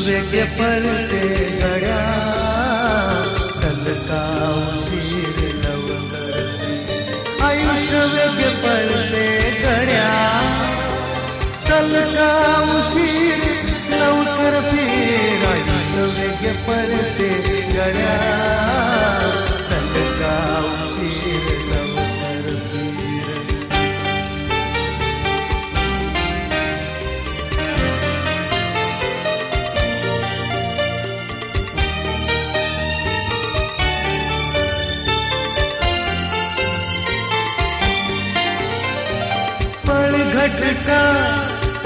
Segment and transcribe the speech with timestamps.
[0.00, 1.24] वेगे वेगळे पडते
[1.60, 1.98] गड्या
[3.60, 4.20] चलका
[4.60, 9.26] उशीर लवकर आयुष्य वेगळे पडते
[9.64, 10.08] गड्या
[11.68, 12.30] चलका
[12.78, 13.44] उशीर
[13.92, 17.09] लवकर फिर आयुष्य वेगळे पडते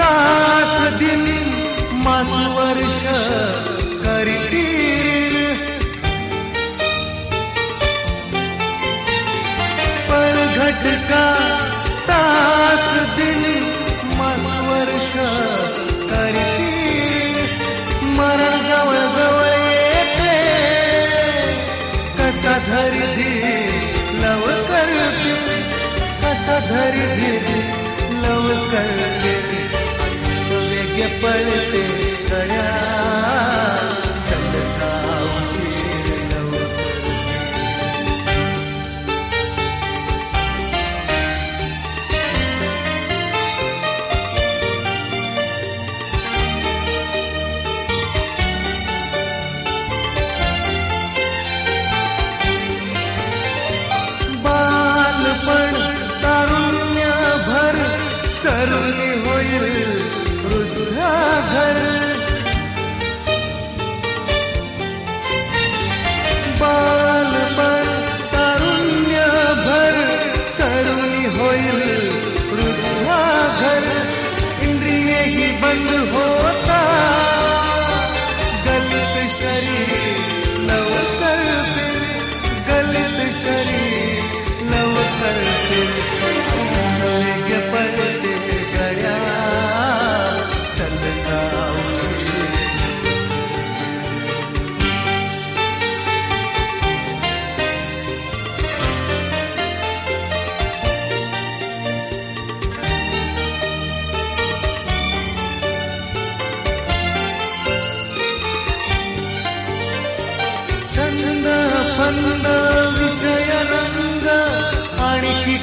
[0.05, 1.23] तास दिन
[2.05, 2.99] मास वर्ष
[4.03, 5.37] करतील
[10.09, 11.25] पळ घटका
[12.09, 13.43] तास दिन
[14.19, 15.11] मास वर्ष
[16.11, 17.39] करतील
[18.19, 20.37] मरा जवळ जवळ येते
[22.19, 24.93] कसा धरी धीर लवकर
[26.23, 27.49] कसा धरी धीर
[28.23, 29.44] लवकर
[31.07, 32.04] फिर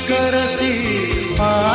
[0.10, 0.74] करसी
[1.38, 1.71] फार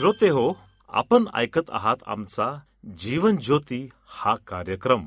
[0.00, 0.52] श्रोते हो
[0.88, 2.58] आपण ऐकत आहात आमचा
[2.98, 5.04] जीवन ज्योती हा कार्यक्रम.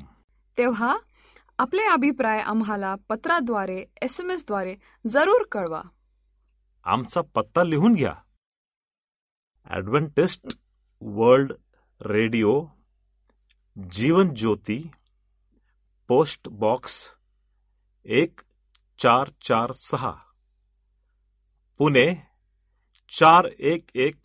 [0.58, 0.98] तेव्हा
[1.58, 4.76] आपले अभिप्राय आम्हाला पत्राद्वारे एस एम एसद्वारे
[5.06, 5.82] जरूर कळवा.
[6.84, 8.14] आमचा पत्ता लिहून घ्या.
[9.64, 10.46] Adventist
[11.00, 11.52] World
[12.00, 12.66] Radio
[13.90, 14.90] Jeevan Jyoti
[16.08, 17.10] post box
[18.04, 18.40] एक
[18.98, 20.12] चार चार सहा.
[21.78, 22.14] पुणे
[23.20, 24.24] चार एक एक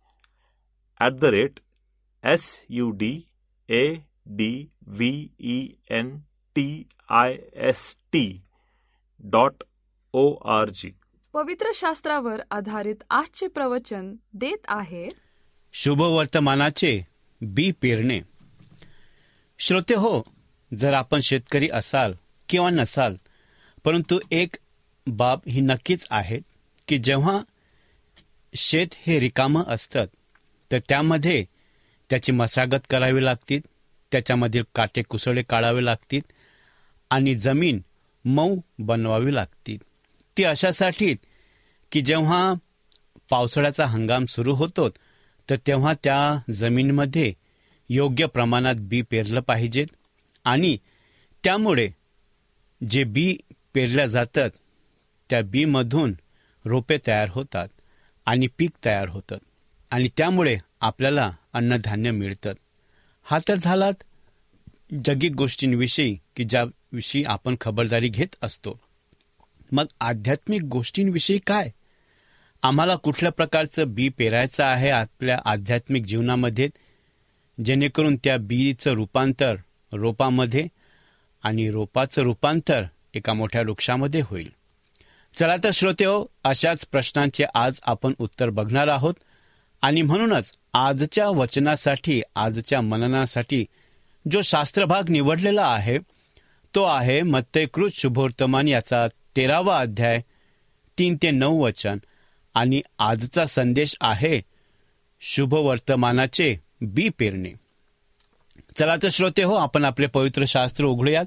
[1.01, 1.59] at the rate
[2.23, 3.27] S U D
[3.69, 3.95] A
[4.27, 6.17] D V E N
[6.55, 8.41] T I S T
[9.19, 9.63] dot
[10.13, 10.91] O R G
[11.33, 15.09] पवित्र शास्त्रावर आधारित आजचे प्रवचन देत आहे.
[15.73, 17.05] शुभवर्तमानाचे
[17.41, 18.19] बी पेरणे.
[19.59, 20.21] श्रोते हो
[20.73, 22.13] जर आपण शेतकरी असाल
[22.49, 23.15] किंवा नसाल
[23.85, 24.55] परंतु एक
[25.07, 26.39] बाब ही नक्कीच आहे
[26.87, 27.39] की जेव्हा
[28.55, 30.05] शेत हे रिकामं असतं
[30.71, 31.45] तर त्यामध्ये
[32.09, 33.61] त्याची मशागत करावी लागतील
[34.11, 36.21] त्याच्यामधील काटे कुसळे काढावे लागतील
[37.09, 37.81] आणि जमीन
[38.25, 39.77] मऊ बनवावी लागतील.
[40.37, 41.15] ती अशासाठी
[41.91, 42.53] की जेव्हा
[43.29, 44.89] पावसाळ्याचा हंगाम सुरू होतो
[45.49, 47.33] तर तेव्हा त्या जमीनमध्ये
[47.89, 49.87] योग्य प्रमाणात बी पेरलं पाहिजेत
[50.43, 50.77] आणि
[51.43, 51.89] त्यामुळे
[52.89, 53.37] जे बी
[53.73, 54.49] पेरल्या जातात
[55.29, 56.13] त्या बीमधून
[56.65, 57.67] रोपे तयार होतात
[58.25, 59.39] आणि पीक तयार होतात.
[59.91, 62.53] आणि त्यामुळे आपल्याला अन्नधान्य मिळतं.
[63.23, 63.93] हा तर झालात
[65.05, 68.79] जगिक गोष्टींविषयी की ज्याविषयी आपण खबरदारी घेत असतो.
[69.71, 71.69] मग आध्यात्मिक गोष्टींविषयी काय?
[72.63, 76.69] आम्हाला कुठल्या प्रकारचं बी पेरायचं आहे आपल्या आध्यात्मिक जीवनामध्ये
[77.65, 79.55] जेणेकरून त्या बीचं रूपांतर
[79.93, 80.67] रोपामध्ये
[81.43, 82.83] आणि रोपाचं रूपांतर
[83.13, 84.51] एका मोठ्या वृक्षामध्ये होईल?
[85.33, 89.13] चला तर श्रोते हो अशाच प्रश्नांचे आज आपण उत्तर बघणार आहोत.
[89.81, 93.65] आणि म्हणूनच आजच्या वचनासाठी आजच्या मननासाठी
[94.31, 95.97] जो शास्त्रभाग निवडलेला आहे
[96.75, 100.21] तो आहे मत्तयकृत शुभवर्तमान याचा तेरावा अध्याय
[100.97, 101.97] तीन ते नऊ वचन.
[102.53, 104.41] आणि आजचा संदेश आहे
[105.21, 107.51] शुभवर्तमानाचे बी पेरणे.
[108.75, 111.25] चला तर श्रोते हो आपण आपले पवित्र शास्त्र उघडूयात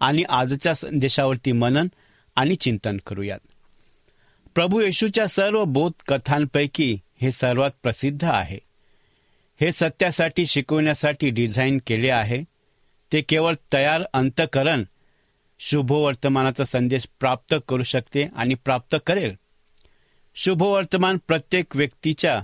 [0.00, 1.86] आणि आजच्या संदेशावरती मनन
[2.36, 3.38] आणि चिंतन करूयात.
[4.54, 8.58] प्रभू येशूच्या सर्व बोध कथांपैकी हे सर्वात प्रसिद्ध आहे.
[9.60, 12.42] हे सत्यासाठी शिकवण्यासाठी डिझाईन केले आहे.
[13.12, 14.84] ते केवळ तयार अंतकरण
[15.58, 19.34] शुभवर्तमानाचा संदेश प्राप्त करू शकते आणि प्राप्त करेल.
[20.34, 22.42] शुभवर्तमान प्रत्येक व्यक्तीच्या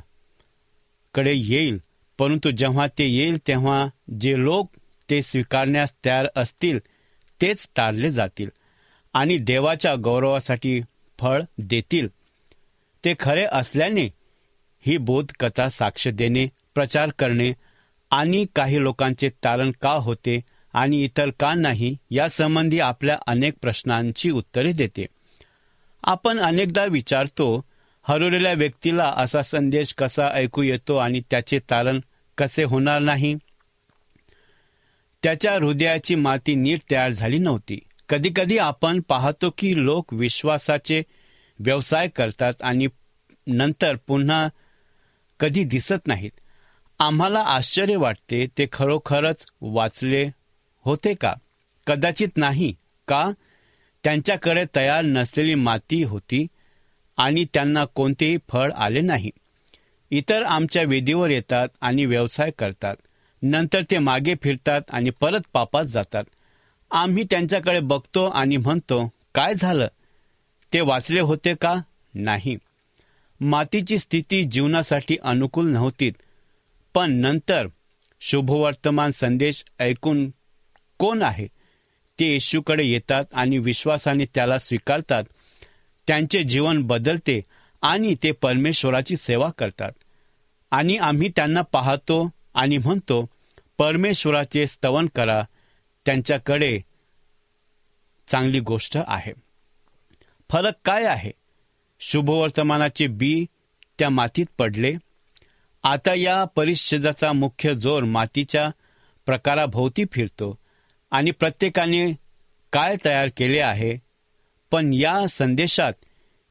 [1.14, 1.78] कडे येईल
[2.18, 3.86] परंतु जेव्हा ते येईल तेव्हा
[4.20, 4.70] जे लोक
[5.10, 6.78] ते स्वीकारण्यास तयार असतील
[7.40, 8.50] तेच तारले जातील
[9.12, 10.80] आणि देवाच्या गौरवासाठी
[11.20, 12.08] फळ देतील.
[13.04, 14.08] ते खरे असल्याने
[14.86, 17.52] ही बोधकथा साक्ष देणे प्रचार करणे
[18.10, 20.40] आणि काही लोकांचे तारण का होते
[20.72, 25.06] आणि इतर का नाही यासंबंधी आपल्या अनेक प्रश्नांची उत्तरे देते.
[26.02, 27.64] आपण अनेकदा विचारतो
[28.02, 32.00] हरवलेल्या व्यक्तीला असा संदेश कसा ऐकू येतो आणि त्याचे तारण
[32.38, 33.36] कसे होणार नाही?
[35.22, 37.78] त्याच्या हृदयाची माती नीट तयार झाली नव्हती.
[38.08, 41.02] कधीकधी आपण पाहतो की लोक विश्वासाचे
[41.58, 42.86] व्यवसाय करतात आणि
[43.46, 44.48] नंतर पुन्हा
[45.40, 46.30] कधी दिसत नाहीत.
[46.98, 50.30] आम्हाला आश्चर्य वाटते ते खरोखरच वाचले
[50.80, 51.34] होते का?
[51.86, 52.74] कदाचित नाही
[53.08, 53.30] का?
[54.04, 56.46] त्यांच्याकडे तयार नसलेली माती होती
[57.16, 59.30] आणि त्यांना कोणतेही फळ आले नाही.
[60.10, 62.96] इतर आमच्या वेदीवर येतात आणि व्यवसाय करतात.
[63.42, 66.24] नंतर ते मागे फिरतात आणि परत पापात जातात.
[66.90, 69.88] आम्ही त्यांच्याकडे बघतो आणि म्हणतो काय झालं?
[70.72, 71.74] ते वाचले होते का?
[72.14, 72.56] नाही.
[73.44, 76.12] मातीची स्थिती जीवनासाठी अनुकूल नव्हती
[76.94, 77.68] पण नंतर
[78.20, 80.30] शुभवर्तमान संदेश ऐकून
[80.98, 81.46] कोण आहे?
[82.18, 85.24] ते येशूकडे येतात आणि विश्वासाने त्याला स्वीकारतात.
[86.06, 87.40] त्यांचे जीवन बदलते
[87.82, 89.92] आणि ते परमेश्वराची सेवा करतात.
[90.70, 93.28] आणि आम्ही त्यांना पाहतो आणि म्हणतो
[93.78, 95.42] परमेश्वराचे स्तवन करा.
[96.06, 96.80] त्यांच्याकडे
[98.28, 99.32] चांगली गोष्ट आहे.
[100.50, 101.43] फरक काय आहे?
[102.06, 103.46] शुभवर्तमानाचे बी
[103.98, 104.94] त्या मातीत पडले.
[105.82, 108.68] आता या परिच्छेदाचा मुख्य जोर मातीच्या
[109.26, 110.58] प्रकाराभोवती फिरतो
[111.10, 112.12] आणि प्रत्येकाने
[112.72, 113.96] काय तयार केले आहे
[114.70, 115.92] पण या संदेशात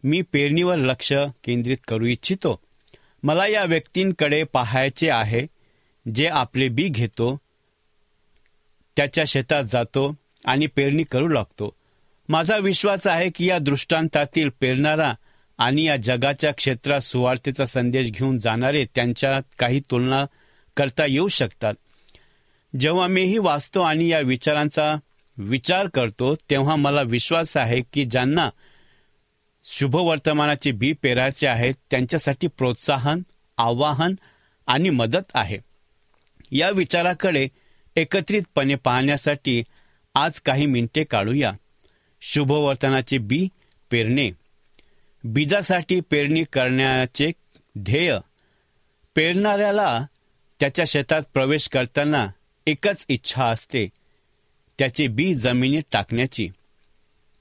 [0.04, 2.60] मी पेरणीवर लक्ष केंद्रित करू इच्छितो.
[3.24, 5.46] मला या व्यक्तींकडे पाहायचे आहे
[6.06, 7.38] जे आपले बी घेतो
[8.96, 10.14] त्याच्या शेतात जातो
[10.46, 11.76] आणि पेरणी करू लागतो.
[12.30, 15.14] माझा विश्वास आहे की या दृष्टांतातील पेरणारा
[15.64, 20.26] आणि या जगाच्या क्षेत्रात सुवार्थेचा संदेश घेऊन जाणारे त्यांच्या काही तुलना
[20.78, 21.74] करता येऊ शकतात.
[22.80, 24.96] जेव्हा मीही वाचतो आणि या विचारांचा
[25.38, 28.50] विचार करतो तेव्हा मला विश्वास आहे की ज्यांना
[29.64, 33.22] शुभवर्तमानाचे बी पेरायचे आहेत त्यांच्यासाठी प्रोत्साहन
[33.58, 34.16] आवाहन
[34.68, 35.58] आणि मदत आहे.
[36.52, 37.48] या विचाराकडे
[37.96, 39.64] एकत्रितपणे पाहण्यासाठी
[40.16, 41.54] आज काही मिनिटे काढूया.
[42.22, 43.48] शुभवर्तनाचे बी
[43.92, 44.43] पेरणे.
[45.24, 47.32] बीजासाठी पेरणी करण्याचे
[47.80, 48.18] ध्येय
[49.16, 50.06] पेरणाऱ्याला
[50.60, 52.28] त्याच्या शेतात प्रवेश करताना
[52.68, 53.88] एकच इच्छा असते
[54.80, 56.50] त्याचे बी जमिनीत टाकण्याची.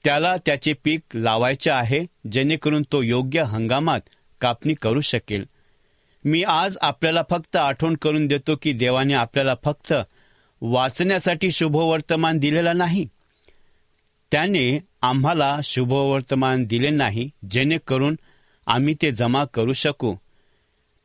[0.03, 4.01] त्याला त्याचे पीक लावायचे आहे जेणेकरून तो योग्य हंगामात
[4.41, 5.45] कापणी करू शकेल.
[6.25, 9.93] मी आज आपल्याला फक्त आठवण करून देतो की देवाने आपल्याला फक्त
[10.61, 13.07] वाचण्यासाठी शुभवर्तमान दिलेला नाही.
[14.33, 18.15] त्याने आम्हाला शुभवर्तमान दिले नाही जेणेकरून
[18.67, 20.15] आम्ही ते जमा करू शकू.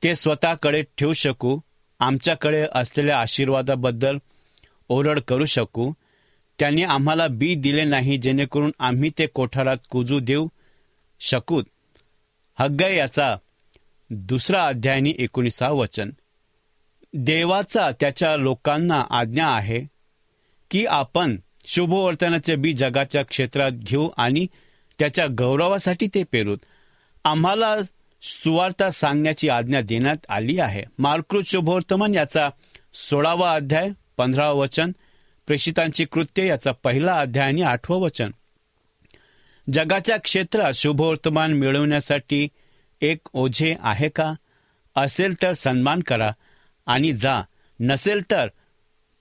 [0.02, 1.58] ते स्वतःकडे ठेवू शकू
[2.00, 4.18] आमच्याकडे असलेल्या आशीर्वादाबद्दल
[4.88, 5.92] ओरड करू शकू.
[6.58, 10.48] त्याने आम्हाला बी दिले नाही जेणेकरून आम्ही ते कोठारात कुजू देऊ
[11.20, 11.64] शकूत
[12.58, 13.36] हग्गय याचा
[14.10, 16.10] दुसरा अध्यायनी एकोणीसा वचन.
[17.12, 19.84] देवाचा त्याच्या लोकांना आज्ञा आहे
[20.70, 21.36] की आपण
[21.70, 24.46] शुभवर्तनाचे बी जगाच्या क्षेत्रात घेऊ आणि
[24.98, 26.58] त्याच्या गौरवासाठी ते पेरूत.
[27.24, 27.76] आम्हाला
[28.22, 30.84] सुवार्ता सांगण्याची आज्ञा देण्यात आली आहे.
[30.98, 32.50] मार्कृत शुभवर्तमान याचा
[32.94, 34.92] सोळावा अध्याय पंधरावा वचन
[35.46, 38.30] प्रेषितांची कृत्य याचा पहिला अध्याय आणि आठवं वचन.
[39.72, 42.48] जगाच्या क्षेत्रात शुभवर्तमान मिळवण्यासाठी
[43.00, 44.34] एक ओझे आहे का?
[44.96, 46.32] असेल तर सन्मान करा
[46.86, 47.42] आणि जा.
[47.80, 48.46] नसेल तर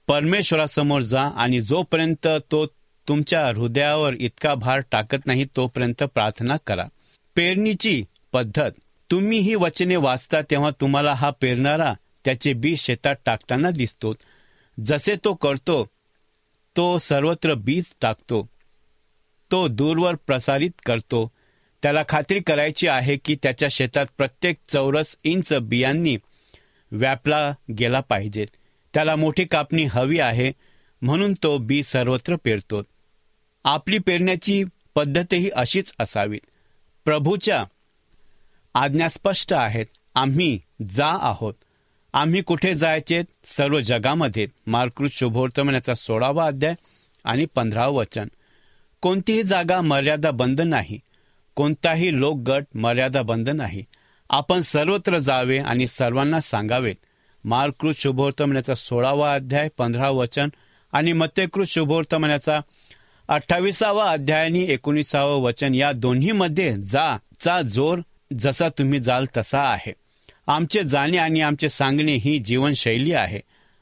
[0.08, 2.66] परमेश्वरासमोर जा आणि जोपर्यंत तो
[3.08, 6.86] तुमच्या हृदयावर इतका भार टाकत नाही तोपर्यंत प्रार्थना करा.
[7.36, 8.72] पेरणीची पद्धत.
[9.12, 11.94] तुम्ही ही वचने वाचता तेव्हा तुम्हाला हा पेरणारा
[12.26, 14.14] त्याचे बी शेतात टाकताना दिसतो.
[14.84, 15.90] जसे तो करतो
[16.76, 18.50] तो सर्वत्र बीज टाकतो.
[19.52, 21.32] तो दूरवर प्रसारित करतो.
[21.84, 26.18] त्याला खात्री करायची आहे की त्याच्या शेतात प्रत्येक चौरस इंच बियांनी
[26.92, 28.46] व्यापला गेला पाहिजे.
[28.94, 30.51] त्याला मोठी कापणी हवी आहे
[31.01, 32.84] म्हणून तो बी सर्वत्र पेरतो.
[33.63, 34.63] आपली पेरण्याची
[34.96, 36.39] पद्धतही अशीच असावी.
[37.06, 37.65] प्रभूच्या
[38.74, 39.86] आज्ञा स्पष्ट आहेत.
[40.15, 40.60] आम्ही
[40.96, 41.53] जा आहोत.
[42.13, 44.48] आम्ही कुठे जायचे सर्व जगामध्ये.
[44.67, 46.75] मार्कृत शुभवर्तमानाचा सोळावा अध्याय
[47.24, 48.27] आणि पंधरावं वचन.
[49.01, 51.00] कोणतीही जागा मर्यादा बंद नाही.
[51.56, 53.84] कोणताही लोकगट मर्यादा बंद नाही.
[54.29, 56.96] आपण सर्वत्र जावे आणि सर्वांना सांगावेत.
[57.48, 60.50] मार्कृत शुभवर्तमानाचा सोळावा अध्याय पंधरा वचन
[60.92, 62.60] आणि मत्यकृत शुभवर्तमानाचा
[63.27, 65.75] अठ्ठावीसावा अध्याय आणि एकोणीसावं वचन.
[65.75, 68.00] या दोन्हीमध्ये जा चा जोर
[68.39, 69.94] जसा तुम्ही जाल तसा आहे.
[70.48, 73.39] आमचे जाणे आणि आमचे सांगणे ही जीवनशैली आहे.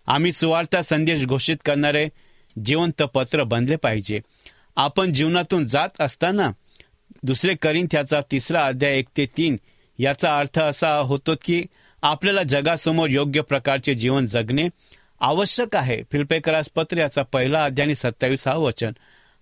[0.08, 2.08] आम्ही सुवार्ता संदेश घोषित करणारे
[2.66, 4.20] जिवंत पत्र बनले पाहिजे.
[4.76, 6.52] आपण जीवनातून जात असताना
[7.24, 9.58] दुसरे करीन त्याचा तिसरा अध्याय एक ते तीन
[10.00, 11.66] याचा अर्थ असा होतो की
[12.06, 14.68] आपल्याला जगासमोर योग्य प्रकारचे जीवन जगणे
[15.20, 16.04] आवश्यक आहे.
[16.12, 18.92] फिल्पेकरास पत्र याचा पहिला अध्याय आणि सत्तावीसावं वचन.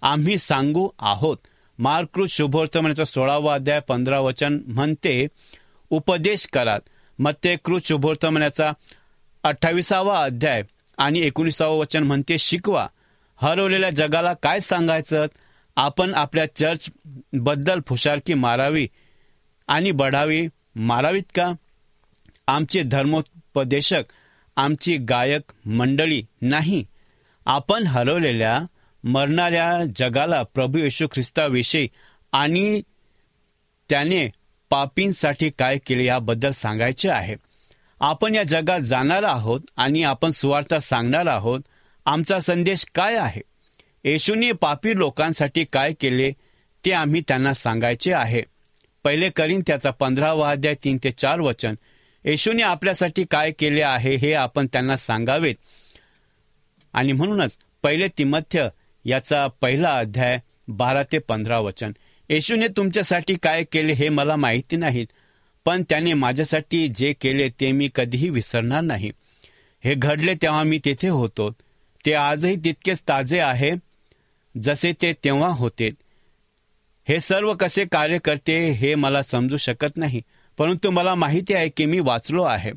[0.02, 1.38] आम्ही सांगू आहोत.
[1.80, 5.28] मार्कृत शुभवर्तमानाचा सोळावा अध्याय पंधरा वचन म्हणते
[5.90, 6.80] उपदेश करात
[7.20, 8.72] मत्यकृत शुभवर्तमानाचा
[9.44, 10.64] अठ्ठावीसावा अध्याय
[10.98, 12.88] आणि एकोणीसावं वचन म्हणते शिकवा.
[13.38, 15.26] हरवलेल्या जगाला काय सांगायचं?
[15.76, 18.88] आपण आपल्या चर्चबद्दल फुशारकी मारावी
[19.68, 20.48] आणि बढावी.
[20.76, 21.52] मारावीत का?
[22.48, 24.04] आमचे धर्मोपदेशक
[24.56, 26.86] आमची गायक मंडळी नाही.
[27.46, 28.60] आपण हरवलेल्या
[29.04, 31.88] मरणाऱ्या जगाला प्रभू येशू ख्रिस्ताविषयी
[32.32, 32.82] आणि
[33.90, 34.30] त्याने
[34.70, 37.36] पापींसाठी काय केले याबद्दल सांगायचे आहे.
[38.00, 41.60] आपण या जगात जाणार आहोत आणि आपण सुवार्ता सांगणार आहोत
[42.06, 43.42] आमचा संदेश काय आहे?
[44.04, 46.32] येशूने पापी लोकांसाठी काय केले
[46.86, 48.44] ते आम्ही त्यांना सांगायचे आहे.
[49.04, 51.76] पहिले करीन त्याचा पंधरावा अध्याय तीन ते चार वचन.
[52.26, 55.56] येशूने आपल्यासाठी काय केले आहे हे आपण त्यांना सांगावेत.
[56.94, 58.68] आणि म्हणूनच पहिले तिमथ्य
[59.06, 61.92] याचा पहिला अध्याय बारा ते पंधरा वचन.
[62.30, 65.08] येशूने तुमच्यासाठी काय केले हे मला माहिती नाहीत
[65.66, 69.12] पण त्याने माझ्यासाठी जे केले ते मी कधीही विसरणार नाही.
[69.84, 71.52] हे घडले तेव्हा मी तेथे होतो.
[72.06, 73.72] ते आजही तितकेच ताजे आहे
[74.58, 75.92] जसे ते तेव्हा होते.
[77.08, 80.22] हे सर्व कसे कार्य करते हे मला समजू शकत नाही.
[80.58, 82.72] परंतु मला माहिती आहे की मी वाचलो आहे.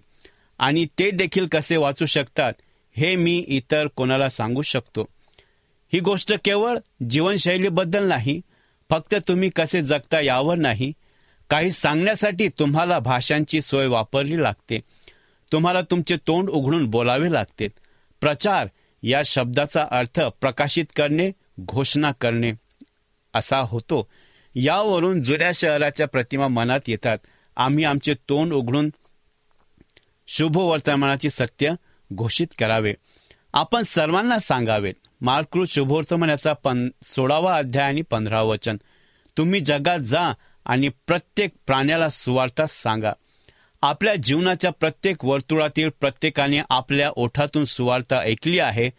[0.58, 2.52] आणि ते देखील कसे वाचू शकतात
[2.96, 5.08] हे मी इतर कोणाला सांगू शकतो.
[5.92, 6.78] ही गोष्ट केवळ
[7.10, 8.40] जीवनशैलीबद्दल नाही
[8.90, 10.92] फक्त तुम्ही कसे जगता यावर नाही.
[11.50, 14.80] काही सांगण्यासाठी तुम्हाला भाषांची सोय वापरली लागते.
[15.52, 17.68] तुम्हाला तुमचे तोंड उघडून बोलावे लागते.
[18.20, 18.68] प्रचार
[19.02, 21.30] या शब्दाचा अर्थ प्रकाशित करणे
[21.60, 22.52] घोषणा करणे
[23.34, 24.08] असा होतो.
[24.54, 27.18] यावरून जुन्या शहराच्या प्रतिमा मनात येतात.
[27.56, 28.90] आम्ही आमचे तोंड उघडून
[30.28, 31.72] शुभ वर्तमानाचे सत्य
[32.12, 32.94] घोषित करावे.
[33.54, 38.76] आपण सर्वांना सांगावेत मार्कृत शुभवर्तमानाचा पन सोळावा अध्याय आणि पंधरा वचन.
[39.36, 40.32] तुम्ही जगात जा
[40.64, 43.12] आणि प्रत्येक प्राण्याला सुवार्ता सांगा.
[43.82, 48.90] आपल्या जीवनाच्या प्रत्येक वर्तुळातील प्रत्येकाने आपल्या ओठातून सुवार्ता ऐकली आहे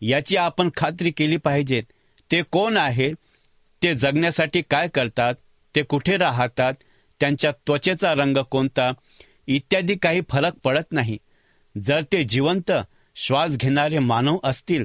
[0.00, 1.82] याची आपण खात्री केली पाहिजेत.
[2.30, 3.12] ते कोण आहे?
[3.82, 5.34] ते जगण्यासाठी काय करतात?
[5.74, 6.74] ते कुठे राहतात?
[7.22, 8.92] त्यांच्या त्वचेचा रंग कोणता?
[9.46, 11.18] इत्यादी काही फरक पडत नाही.
[11.78, 12.72] जर ते जिवंत
[13.16, 14.84] श्वास घेणारे मानव असतील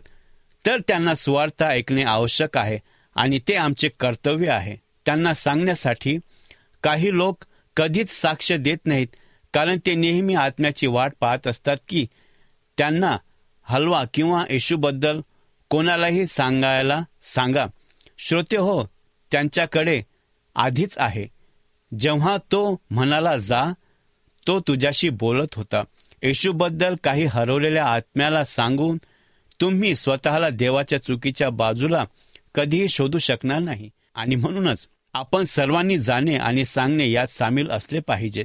[0.66, 2.80] तर त्यांना सुवार्थ ऐकणे आवश्यक आहे
[3.16, 4.76] आणि ते आमचे कर्तव्य आहे.
[5.06, 6.18] त्यांना सांगण्यासाठी
[6.84, 7.44] काही लोक
[7.78, 9.08] कधीच साक्ष देत नाहीत
[9.54, 12.08] कारण ते नेहमी आत्म्याची वाट पाहत असतात की
[12.78, 13.18] त्यांना
[13.64, 15.22] हलवा किंवा येशूबद्दल
[15.70, 17.66] कोणालाही सांगायला सांगा.
[18.18, 18.84] श्रोते हो
[19.32, 20.02] त्यांच्याकडे
[20.56, 21.37] आधीच आहे.
[22.00, 23.66] जेव्हा तो म्हणाला जा
[24.48, 25.84] तो तुझ्याशी बोलत होता.
[26.24, 28.98] येशूबद्दल काही हरवलेल्या आत्म्याला सांगून
[29.62, 32.06] तुम्ही स्वतःला देवाच्या चुकीच्या बाजूला
[32.56, 33.90] कधीही शोधू शकणार नाही.
[34.16, 38.44] आणि म्हणूनच आपण सर्वांनी जाणे आणि सांगणे यात सामील असले पाहिजे.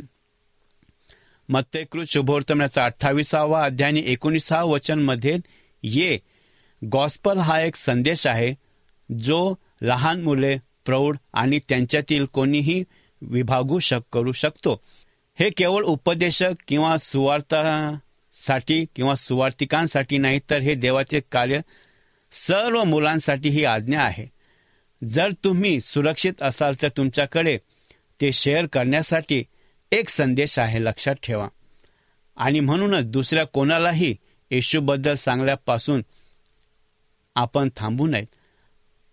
[1.49, 5.39] मत्तेकृत शुभवर्तमानाचा अठ्ठावीसावा अध्याय आणि एकोणीसावा वचनमध्ये
[5.83, 6.19] ये
[6.93, 8.55] गॉस्पल हा एक संदेश आहे
[9.19, 12.85] जो लहान मुले प्रौढ आणि त्यांच्यातील कोणीही
[13.23, 14.81] विभागू शक करू शकतो.
[15.39, 21.61] हे केवळ उपदेशक किंवा सुवार्थासाठी किंवा सुवार्थिकांसाठी नाही तर हे देवाचे कार्य
[22.33, 24.27] सर्व मुलांसाठी ही आज्ञा आहे.
[25.05, 27.59] जर तुम्ही सुरक्षित असाल तर तुमच्याकडे
[28.21, 29.45] ते शेअर करण्यासाठी
[29.93, 31.49] एक संदेश आहे लक्षात ठेवा.
[32.37, 34.17] आणि म्हणूनच दुसऱ्या कोणालाही
[34.51, 36.03] येशूबद्दल सांगण्यापासून
[37.35, 38.27] आपण थांबू नयेत.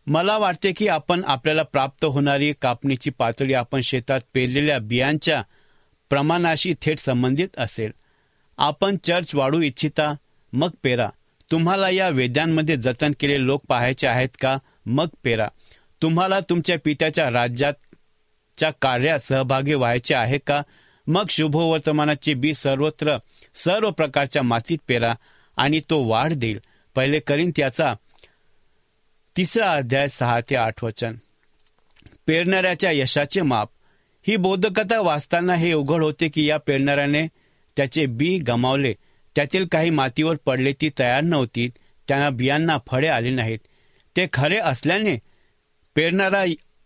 [0.10, 5.44] मला वाटते की आपण आपल्याला प्राप्त होणारी कापणीची पातळी आपण शेतात पेरलेल्या बियांच्या
[6.10, 7.92] प्रमाणाशी थेट संबंधित असेल.
[8.58, 10.14] आपण चर्च वाढू इच्छिता
[10.54, 11.10] मग पेरा.
[11.52, 14.58] तुम्हाला या वेद्यांमध्ये जतन केलेले लोक पाहायचे आहेत का?
[14.86, 15.48] मग पेरा.
[16.02, 20.62] तुम्हाला तुमच्या पित्याच्या राज्याच्या कार्यात सहभागी व्हायचे आहे का?
[21.08, 23.18] मग शुभवर्तमानाचे बी सर्वत्र
[23.56, 25.14] सर्व प्रकारच्या मातीत पेरा
[25.58, 26.60] आणि तो वाढ देईल.
[26.96, 27.96] पहिले करीन त्याचा
[29.40, 31.16] तिसरा अध्याय सहा ते आठ वचन.
[32.28, 33.70] पेरणाऱ्याच्या यशाचे माप.
[34.28, 37.28] ही बोधकथा वाचताना हे उघड होते की या पेरणाऱ्याने
[37.78, 38.94] त्याचे बी गमावले.
[39.36, 41.70] त्यातील काही मातीवर पडले ती तयार नव्हती.
[42.08, 43.60] त्यांना बियांना फळे आले नाहीत.
[44.16, 45.20] ते खरे असल्याने
[45.96, 46.46] पेरणारा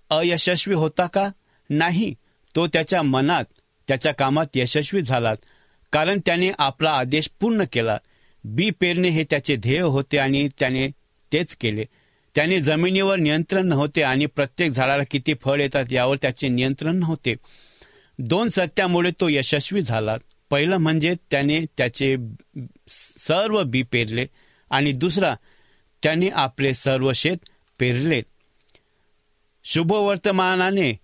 [0.10, 1.30] अयशस्वी होता का?
[1.70, 2.16] नाही.
[2.56, 3.44] तो त्याच्या मनात
[3.88, 5.34] त्याच्या कामात यशस्वी झाला
[5.92, 7.98] कारण त्याने आपला आदेश पूर्ण केला.
[8.44, 10.88] बी पेरणे हे त्याचे ध्येय होते आणि त्याने
[11.34, 11.86] तेच केले.
[12.36, 17.36] त्याने जमिनीवर नियंत्रण नव्हते आणि प्रत्येक झाडाला किती फळ येतात यावर त्याचे नियंत्रण नव्हते.
[18.20, 20.16] दोन सत्यामुळे तो यशस्वी झाला.
[20.50, 22.18] पहिलं म्हणजे त्याने त्याचे
[22.88, 24.26] सर्व बी पेरले
[24.70, 25.36] आणि दुसरा
[26.04, 27.38] त्याने आपले सर्व शेत
[27.80, 28.22] पेरले.
[29.64, 31.00] शुभवर्तमानाने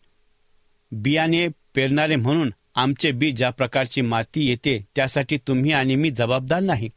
[0.92, 6.90] बियाणे पेरणारे म्हणून आमचे बी ज्या प्रकारची माती येते त्यासाठी तुम्ही आणि मी जबाबदार नाही.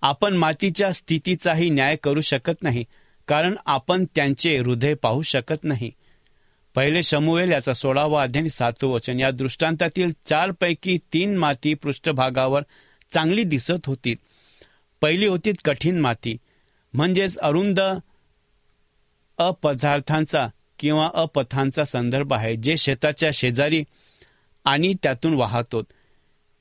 [0.00, 2.84] आपण मातीच्या स्थितीचाही न्याय करू शकत नाही.
[3.28, 5.92] कारण आपण त्यांचे हृदय पाहू शकत नाही.
[6.74, 9.20] पहिले शमुवेल याचा सोळावा अध्याय सातवं वचन.
[9.20, 12.62] या दृष्टांतातील चारपैकी तीन माती पृष्ठभागावर
[13.12, 14.14] चांगली दिसत होती.
[15.00, 16.36] पहिली होती कठीण माती
[16.94, 17.80] म्हणजेच अरुंद
[19.38, 23.84] अपदार्थांचा किंवा अपथांचा संदर्भ आहे जे शेताच्या शेजारी
[24.64, 25.84] आणि त्यातून वाहतोत.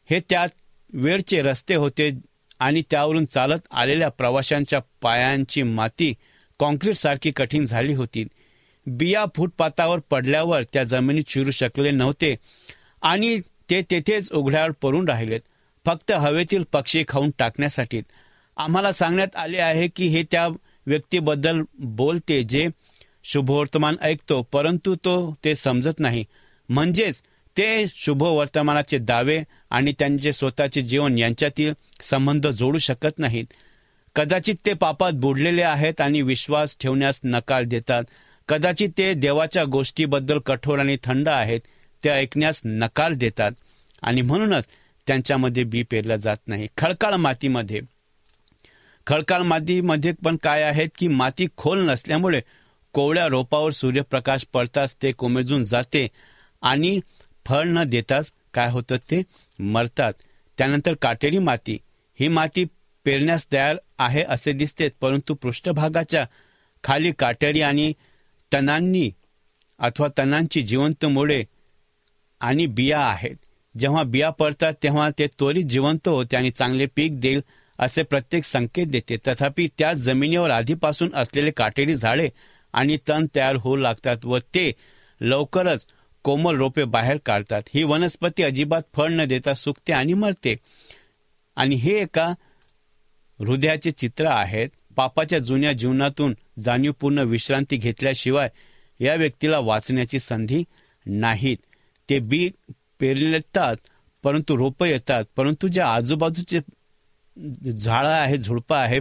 [0.09, 0.49] हे त्यात
[0.93, 2.11] वेळचे रस्ते होते
[2.59, 6.13] आणि त्यावरून चालत आलेल्या प्रवाशांच्या पायांची माती
[6.61, 8.25] कॉन्क्रीट सारखी कठीण झाली होती.
[8.85, 12.35] बिया फुटपाथावर पडल्यावर त्या जमिनीत शिरू शकले नव्हते
[13.01, 15.41] आणि ते तेथेच उघड्यावर पडून राहिलेत.
[15.85, 18.01] फक्त हवेतील पक्षी खाऊन टाकण्यासाठी.
[18.57, 20.47] आम्हाला सांगण्यात आले आहे की हे त्या
[20.85, 22.67] व्यक्तीबद्दल बोलते जे
[23.23, 26.25] शुभवर्तमान ऐकतो परंतु तो ते समजत नाही.
[26.69, 27.21] म्हणजेच
[27.57, 33.45] ते शुभवर्तमानाचे दावे आणि त्यांचे स्वतःचे जीवन यांच्यातील संबंध जोडू शकत नाहीत.
[34.15, 38.03] कदाचित ते पापात बुडलेले आहेत आणि विश्वास ठेवण्यास नकार देतात.
[38.47, 41.59] कदाचित ते देवाच्या गोष्टीबद्दल कठोर आणि थंड आहेत
[42.03, 43.51] ते ऐकण्यास नकार देतात.
[44.01, 44.67] आणि म्हणूनच
[45.07, 46.67] त्यांच्यामध्ये बी पेरलं जात नाही.
[46.77, 47.81] खडकाळ मातीमध्ये.
[49.07, 52.41] खडकाळ मातीमध्ये पण काय आहेत की माती खोल नसल्यामुळे
[52.93, 56.07] कोवळ्या रोपावर सूर्यप्रकाश पडताच ते कोमेजून जाते
[56.61, 56.99] आणि
[57.45, 59.21] फळ न देताच काय होतं ते
[59.59, 60.13] मरतात.
[60.57, 61.77] त्यानंतर काटेरी माती.
[62.19, 62.65] ही माती
[63.05, 66.25] पेरण्यास तयार आहे असे दिसते परंतु पृष्ठभागाच्या
[66.83, 67.93] खाली काटेरी आणि
[68.53, 69.11] तणांनी
[69.79, 71.43] अथवा तणांची जिवंत मुळे
[72.41, 73.35] आणि बिया आहेत.
[73.79, 77.41] जेव्हा बिया पडतात तेव्हा ते त्वरित जिवंत होते आणि चांगले पीक देईल
[77.79, 79.17] असे प्रत्येक संकेत देते.
[79.27, 82.29] तथापि त्या जमिनीवर आधीपासून असलेले काटेरी झाडे
[82.73, 84.71] आणि तण तयार होऊ लागतात व ते
[85.21, 85.85] लवकरच
[86.23, 87.61] कोमल रोपे बाहेर काढतात.
[87.73, 90.55] ही वनस्पती अजिबात फळ न देता सुकते आणि मरते.
[91.55, 92.33] आणि हे एका
[93.41, 94.69] हृदयाचे चित्र आहेत.
[94.95, 98.49] पापाच्या जुन्या जीवनातून जाणीवपूर्ण विश्रांती घेतल्याशिवाय
[98.99, 100.63] या व्यक्तीला वाचण्याची संधी
[101.05, 101.57] नाहीत.
[102.09, 102.49] ते बी
[102.99, 103.75] पेरलेतात
[104.23, 106.59] परंतु रोपं येतात परंतु जे आजूबाजूचे
[107.71, 108.99] झाडं आहे झुडपं आहे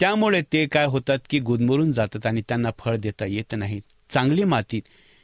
[0.00, 3.80] त्यामुळे ते काय होतात की गुदमरून जातात आणि त्यांना फळ देता येत नाही.
[4.10, 4.82] चांगली मातीत.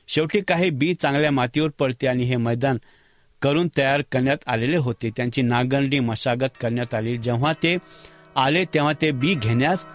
[0.08, 2.78] शेवटी काही बी चांगल्या मातीवर पडते आणि हे मैदान
[3.42, 5.10] करून तयार करण्यात आलेले होते.
[5.16, 7.16] त्यांची नागंडी मशागत करण्यात आली.
[7.18, 7.76] जेव्हा ते
[8.40, 9.86] आले तेव्हा ते बी घेण्यास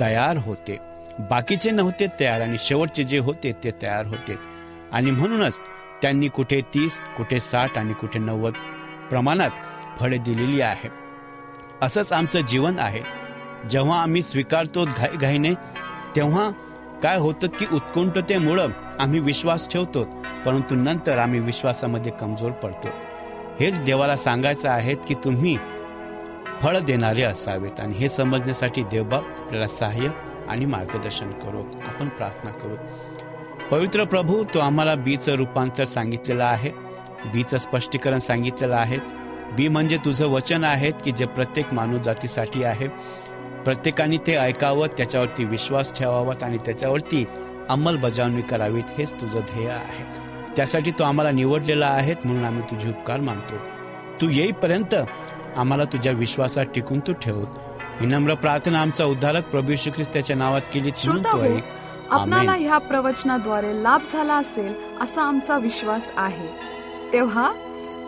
[0.00, 0.76] तयार होते.
[1.30, 4.38] बाकीचे नव्हते तयार आणि शेवटचे जे होते ते तयार होते.
[4.92, 5.58] आणि म्हणूनच
[6.02, 8.52] त्यांनी कुठे तीस कुठे साठ आणि कुठे नव्वद
[9.10, 9.50] प्रमाणात
[10.00, 10.88] फळे दिलेली आहे.
[11.82, 13.00] असंच आमचं जीवन आहे.
[13.70, 15.52] जेव्हा आम्ही स्वीकारतो घाई घाईने
[16.16, 16.50] तेव्हा
[17.02, 20.04] काय होतं की उत्कुंठतेमुळं आम्ही विश्वास ठेवतो
[20.46, 22.88] परंतु नंतर आम्ही विश्वासामध्ये कमजोर पडतो.
[23.60, 25.56] हेच देवाला सांगायचं आहे की तुम्ही
[26.62, 27.80] फळ देणारे असावेत.
[27.80, 30.08] आणि हे समजण्यासाठी देवबाप आपल्याला सहाय्य
[30.48, 32.74] आणि मार्गदर्शन करू आपण प्रार्थना करू
[33.70, 36.70] पवित्र प्रभू तो आम्हाला बीचं रूपांतर सांगितलेलं आहे.
[37.32, 38.98] बीचं स्पष्टीकरण सांगितलेलं आहे.
[39.52, 42.88] बी म्हणजे तुझं वचन आहे की जे प्रत्येक मानव जातीसाठी आहे.
[43.64, 47.26] प्रत्येकाने ते ऐकावं त्याच्यावरती विश्वास ठेवावा आणि त्याच्यावरती
[47.68, 50.04] अंमलबजावणी करावीत हेच तुझं ध्येय आहे.
[50.56, 53.54] त्यासाठी तो आम्हाला निवडलेला आहे म्हणून आम्ही तुझे उपकार मानतो.
[54.20, 54.94] तू येईपर्यंत
[55.58, 57.44] आम्हाला तुझ्या विश्वासात टिकून तू ठेव.
[58.00, 60.90] ही नम्र प्रार्थना आमचा उद्धारक प्रभू श्री ख्रिस्त त्याच्या नावात केली.
[61.06, 61.60] म्हणून हो
[62.10, 62.52] आपणाला.
[62.52, 66.48] ह्या प्रवचनाद्वारे लाभ झाला असेल असा आमचा विश्वास आहे.
[67.12, 67.52] तेव्हा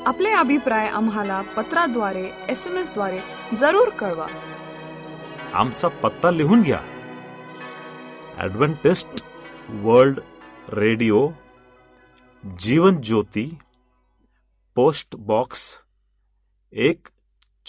[0.06, 3.20] आपले अभिप्राय आम्हाला पत्राद्वारे एस एम एसद्वारे
[3.56, 4.26] जरूर कळवा.
[5.54, 6.80] आमचा पत्ता लिहून घ्या.
[8.42, 9.24] Adventist
[9.68, 10.20] World
[10.72, 11.28] Radio
[12.58, 13.58] Jeevan Jyoti
[14.74, 15.74] post box
[16.72, 17.06] एक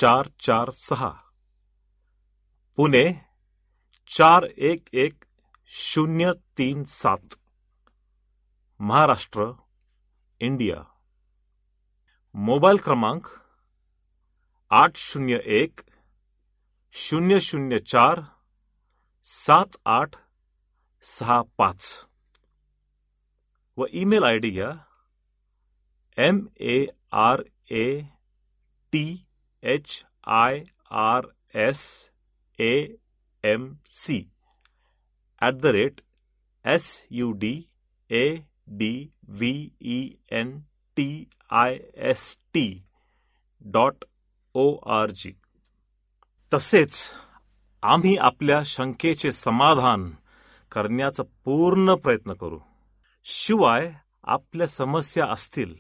[0.02, 1.10] चार चार सहा।
[2.76, 3.14] पुणे
[4.08, 5.26] चार एक एक
[5.68, 7.36] शून्य तीन सात।
[8.80, 9.46] महाराष्ट्र,
[10.40, 10.84] इंडिया।
[12.36, 13.28] मोबाईल क्रमांक
[14.72, 15.82] आठ शून्य एक
[16.92, 18.22] शून्य शून्य चार
[19.24, 20.16] सात आठ
[21.02, 22.06] सहा पाच।
[23.78, 24.72] व ईमेल आय डी घ्या,
[26.18, 28.02] M A R A
[28.92, 29.28] T
[29.64, 31.22] H I R
[31.54, 32.12] S
[32.60, 32.88] A
[33.44, 34.30] M C
[35.42, 36.02] at the rate
[36.66, 37.62] S U D
[38.10, 40.60] A D V E N
[40.98, 42.84] T I S T
[43.62, 44.06] dot
[44.54, 45.32] O R G
[46.54, 47.12] तसेच
[47.84, 50.12] आम्ही आपल्या शंकेचे समाधान
[50.72, 52.60] करण्याचा पूर्ण प्रयत्न करू.
[53.24, 53.92] शिवाय
[54.24, 55.74] आपल्या समस्या असतील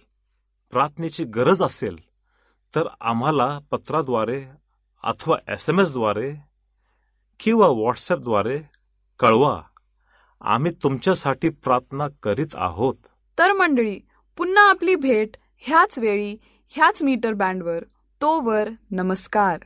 [0.72, 1.98] प्रार्थनेची गरज असेल
[2.76, 4.46] तर आम्हाला पत्राद्वारे
[5.04, 6.34] अथवा एस एम एसद्वारे
[7.40, 8.62] किंवा व्हॉट्सॲपद्वारे
[9.20, 9.62] कळवा.
[10.42, 12.96] आम्ही तुमच्यासाठी प्रार्थना करीत आहोत.
[13.40, 14.00] तर मंडळी
[14.38, 16.38] पुन्हा आपली भेट ह्याच वेळी
[16.70, 17.84] ह्याच मीटर बँडवर.
[18.22, 19.58] तोवर नमस्कार.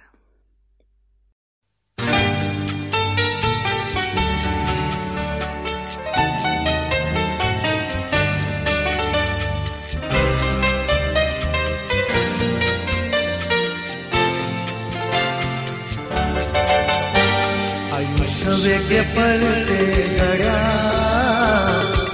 [18.65, 19.83] वेगे वेगळे पडते
[20.17, 20.55] गड्या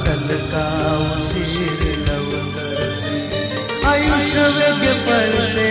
[0.04, 0.66] चलका
[1.04, 2.80] उशीर लवकर.
[3.92, 5.71] आयुष्य वेगळे पडते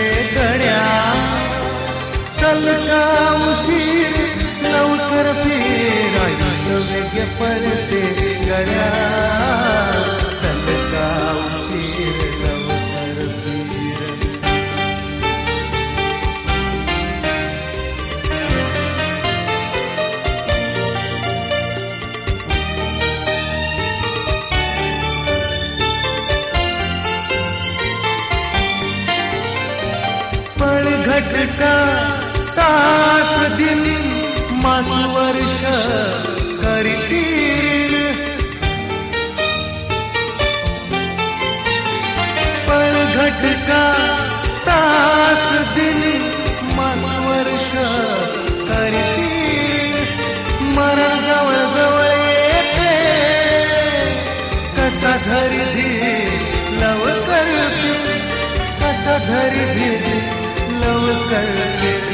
[55.02, 55.64] धरी
[56.80, 58.08] लव लवकर फिर
[58.80, 60.04] कसा धरी धीर
[60.80, 61.48] लवकर
[61.80, 62.04] फिर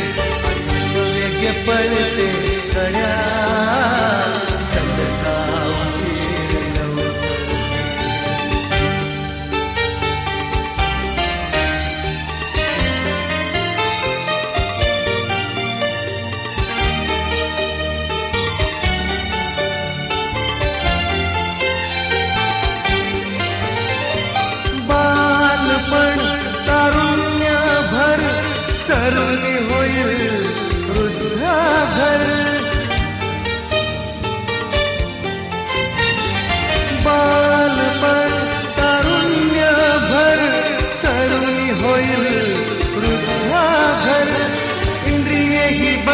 [0.50, 2.28] आयुष्य वेगे पळते
[2.74, 3.45] कड्या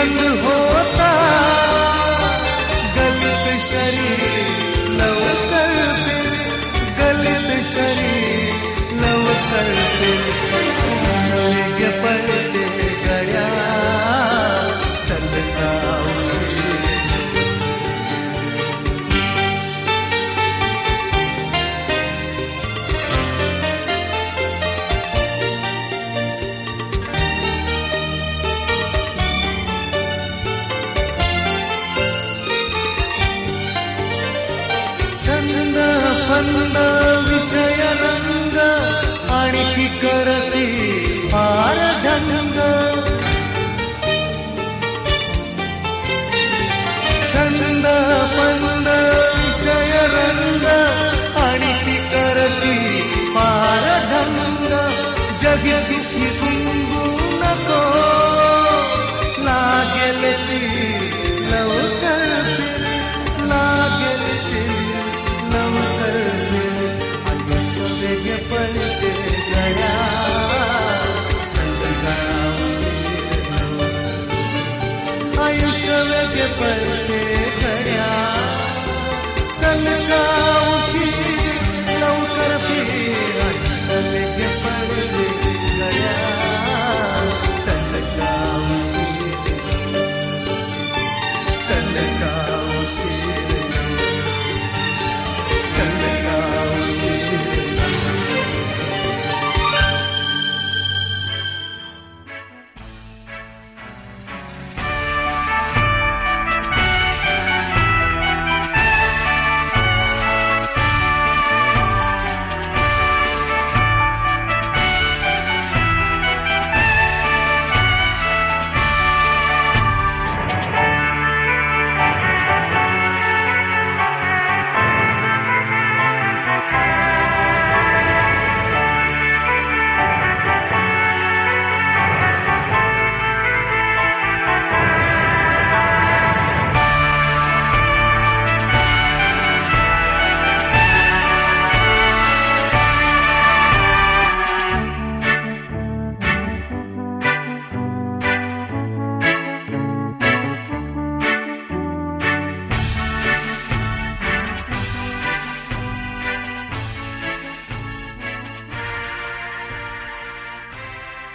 [0.03, 1.13] इंद्रियही बंद होता।
[2.97, 6.31] गलित शरीर लवकर फिर।
[7.01, 8.53] गलित शरीर
[8.93, 9.82] लवकर
[40.02, 40.68] करसी
[41.32, 42.58] फार ढंग
[47.32, 47.86] छंद
[48.36, 48.88] फंद
[49.38, 50.66] विषय रंग
[51.44, 52.78] आणखी करसी
[53.36, 54.74] फार ढंग
[55.44, 56.81] जगी सुखी